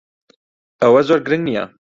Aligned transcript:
ئەوە 0.81 1.01
زۆر 1.07 1.19
گرنگ 1.27 1.43
نییە. 1.47 1.63